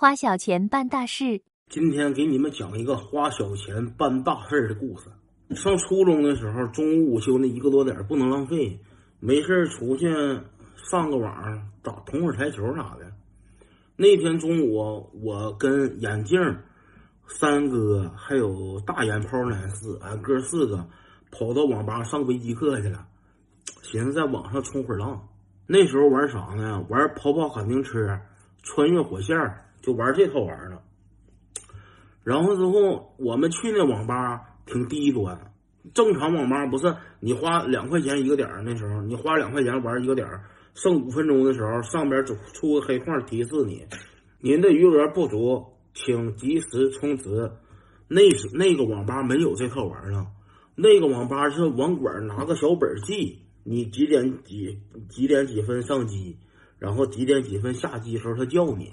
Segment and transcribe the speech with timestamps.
[0.00, 1.42] 花小钱办大事。
[1.68, 5.10] 今天给你们讲一个花小钱办大事的故事。
[5.54, 8.80] 上初中的时候，中午午休那一个多点不能浪费，
[9.18, 10.08] 没事出去
[10.90, 13.12] 上个网，打同会台球啥的。
[13.94, 16.40] 那天中午，我跟眼镜、
[17.28, 20.82] 三哥还有大眼泡男士，俺哥四个
[21.30, 23.06] 跑到网吧上微机课去了，
[23.82, 25.28] 寻思在网上冲会浪。
[25.66, 26.82] 那时候玩啥呢？
[26.88, 28.18] 玩跑跑卡丁车、
[28.62, 29.36] 穿越火线。
[29.82, 30.82] 就玩这套玩了，
[32.22, 35.52] 然后之后我们去那网吧挺低端，
[35.94, 40.28] 正常网吧不是你花两块钱一个点，那时候你花两块钱玩一个点，
[40.74, 43.86] 剩五分钟的时候上边出出个黑框提示你，
[44.38, 45.64] 您的余额不足，
[45.94, 47.50] 请及时充值。
[48.06, 50.26] 那时那个网吧没有这套玩意儿，
[50.74, 54.78] 那个网吧是网管拿个小本记，你几点几
[55.08, 56.36] 几点几分上机，
[56.78, 58.92] 然后几点几分下机时候他叫你。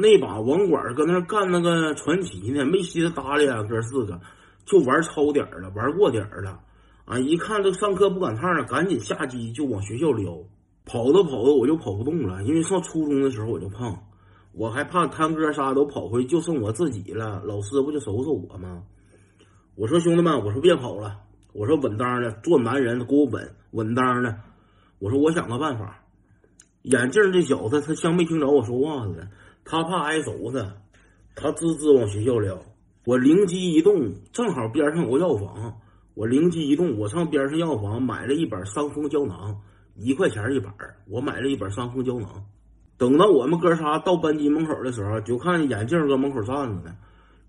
[0.00, 4.20] 那把网管搁那干那个传奇呢，没心思搭理俺哥四个，
[4.64, 6.60] 就玩超点了，玩过点了。
[7.04, 10.38] 啊，一看这上课不赶趟了，赶紧下机就往学校撩。
[10.84, 14.04] 跑着跑着我就跑不动了，因为上初中的时候我就胖，
[14.52, 17.42] 我还怕他哥仨都跑回，就剩我自己了。
[17.44, 18.84] 老师不就收拾我吗？
[19.74, 21.18] 我说兄弟们，我说别跑了，
[21.52, 24.36] 我说稳当的做男人，给我稳稳当的。
[25.00, 26.04] 我说我想个办法。
[26.82, 29.28] 眼镜这小子他像没听着我说话似的。
[29.70, 30.66] 他怕挨收拾，
[31.34, 32.58] 他滋滋往学校撩。
[33.04, 35.74] 我灵机一动，正好边上有个药房。
[36.14, 39.60] 我灵机一动，我上边上药房买了一本伤风胶囊，
[39.94, 40.72] 一块钱一本。
[41.06, 42.46] 我买了一本伤风胶囊。
[42.96, 46.96] 等到我们哥仨到班级门口的时候，就看眼镜搁门口站着呢。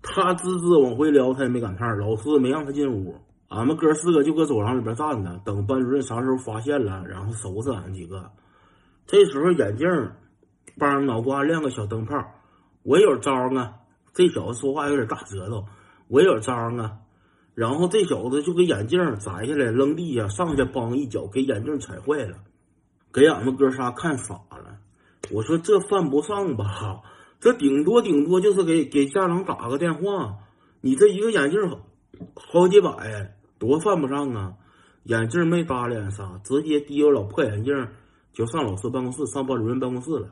[0.02, 1.96] 他滋滋往回撩，他也没赶趟。
[1.96, 3.14] 老师没让他进屋，
[3.48, 8.30] 俺们哥四个就搁走廊里边站着，等班主任啥时候发现了，然后收拾俺几个。
[9.06, 9.88] 这时候眼镜。
[10.80, 12.16] 帮脑瓜亮个小灯泡，
[12.82, 13.74] 我有招啊！
[14.14, 15.66] 这小子说话有点大舌头，
[16.08, 16.98] 我有招啊！
[17.54, 22.38] 然后这小子就给眼镜摘下来扔地下，上去帮一脚给眼镜踩坏了，
[23.12, 24.78] 给俺们哥仨看傻了。
[25.30, 27.02] 我说这犯不上吧？
[27.40, 30.38] 这顶多顶多就是给给家长打个电话。
[30.80, 31.60] 你这一个眼镜
[32.34, 34.54] 好几百，多犯不上啊！
[35.04, 37.88] 眼镜没搭理俺仨，直接提着老破眼镜
[38.32, 40.28] 就上老师办公室，上班主任办公室了。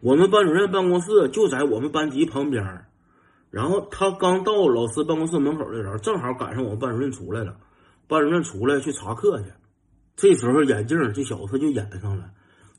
[0.00, 2.62] 我们班主任办公室就在我们班级旁边
[3.50, 7.56] 然后他刚到老师办公室门口的时候，正好赶上我们班主任出来了。
[8.06, 9.46] 班主任出来去查课去，
[10.14, 12.24] 这时候眼镜这小子他就演上了。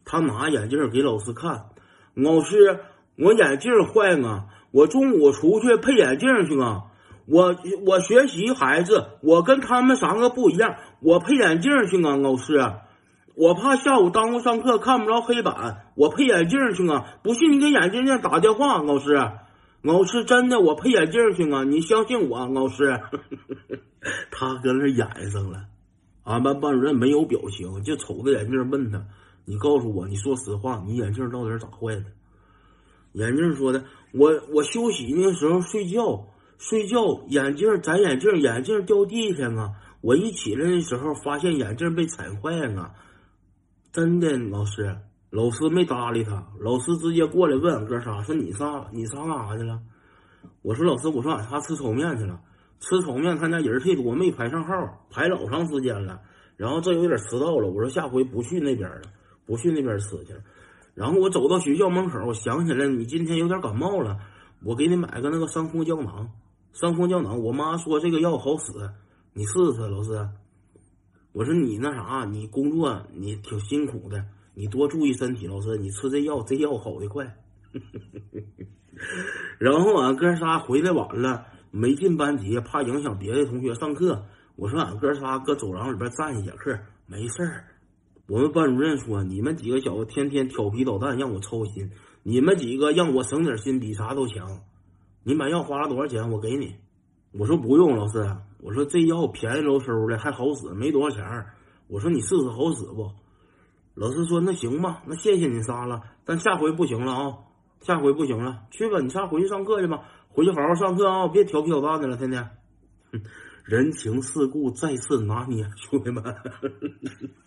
[0.06, 1.66] 他拿眼镜给老师看，
[2.14, 2.80] 老师，
[3.18, 6.84] 我眼镜坏了，我中午出去配眼镜去啊。
[7.26, 12.58] 我我学习孩子，我跟他们三个不一样，我配眼镜去啊，老师。
[13.38, 17.20] 我怕下午耽误上课看不着黑板，我配眼镜去啊！
[17.22, 19.14] 不信你给眼镜店打电话，老师，
[19.84, 21.64] 老师真的我配眼镜去啊！
[21.64, 23.00] 你相信我，老师。
[24.32, 25.66] 他搁那演上了，
[26.24, 29.06] 俺班班主任没有表情，就瞅着眼镜问他
[29.46, 32.06] ：“你告诉我，你说实话，你眼镜到底咋坏的？”
[33.14, 33.84] 眼镜说的
[34.18, 36.26] ：“我我休息那时候睡觉，
[36.58, 39.74] 睡觉眼镜摘眼镜，眼镜掉地上啊！
[40.02, 42.94] 我一起来的时候发现眼镜被踩坏了。”
[43.92, 44.96] 真的，老师，
[45.32, 46.46] 老师没搭理他。
[46.60, 49.80] 老师直接过来问哥仨：“说你仨，你仨干啥去了？”
[50.62, 52.40] 我说：“老师，我说俺仨吃炒面去了。
[52.80, 54.74] 吃炒面，他家人忒多，没排上号，
[55.10, 56.20] 排老长时间了。
[56.58, 57.68] 然后这有点迟到了。
[57.70, 59.02] 我说下回不去那边了，
[59.46, 60.40] 不去那边吃去了。
[60.94, 64.18] 然后我走到学校门口，我想起来你今天有点感冒了，
[64.64, 66.30] 我给你买个那个伤风胶囊。
[66.74, 68.74] 伤风胶囊，我妈说这个药好使，
[69.34, 70.30] 你试试，老师。”
[71.38, 74.26] 我说你那啥，你工作你挺辛苦的，
[74.56, 75.46] 你多注意身体。
[75.46, 77.38] 老师，你吃这药，这药好的快。
[79.60, 84.26] 然后俺哥仨回来晚了，没进班级，怕影响别的同学上课。
[84.56, 87.66] 我说俺哥仨搁走廊里边站一节课，没事儿。
[88.28, 91.92] 我们班主任说，你们几个小子天天调皮捣蛋，让我操心。
[92.24, 94.62] 你们几个让我省点心，比啥都强。
[95.22, 96.32] 你买药花了多少钱？
[96.32, 96.74] 我给你。
[97.32, 98.26] 我说不用，老师。
[98.60, 101.46] 我说这药便宜喽收的，还好使，没多少钱
[101.88, 103.12] 我说你试试好使不？
[103.94, 107.38] 老师说那行吧，那谢谢你仨了，但下回不行了啊，
[107.82, 112.50] 下回不行了，去吧，你仨回去上课去吧，回去好好上课啊，别调皮捣蛋的了，天天。
[113.64, 116.24] 人情世故再次拿捏，兄弟们。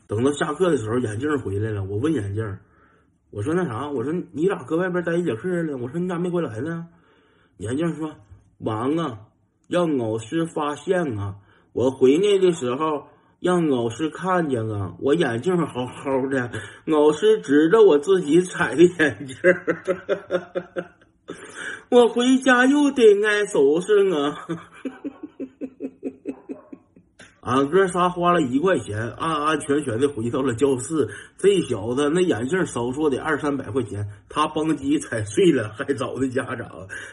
[0.07, 2.59] 等到下课的时候，眼镜回来了，我问眼镜，
[3.31, 5.77] 我说那啥，我说你咋搁外边待一节课了？
[5.77, 6.89] 我说你咋没回来呢？
[7.59, 8.15] 眼镜说
[8.59, 9.27] 忙啊。
[9.71, 11.37] 让老师发现啊！
[11.73, 13.07] 我回来的时候
[13.39, 14.97] 让老师看见了！
[14.99, 16.51] 我眼镜好好的，
[16.85, 19.37] 老师指着我自己踩的眼镜
[21.89, 24.35] 我回家又得挨收拾啊！
[27.41, 31.09] 俺哥仨花了一块钱，安安全全的回到了教室。
[31.39, 36.69] 这小子那眼镜少说得二三百块钱，他邦机踩碎了还找他家长。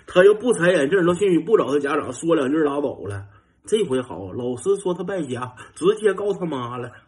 [0.05, 3.25] 他要不踩眼镜，那兴许不找他家长，说两句拉倒了。
[3.65, 6.91] 这回好，老师说他败家，直接告他妈了。